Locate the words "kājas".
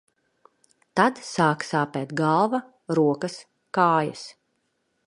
3.79-4.27